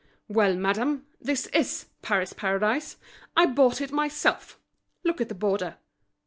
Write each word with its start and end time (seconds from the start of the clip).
"Well, 0.27 0.55
madame, 0.55 1.05
this 1.21 1.45
is 1.53 1.85
Paris 2.01 2.33
Paradise. 2.33 2.97
I 3.37 3.45
bought 3.45 3.81
it 3.81 3.91
myself! 3.91 4.59
Look 5.03 5.21
at 5.21 5.29
the 5.29 5.35
border." 5.35 5.77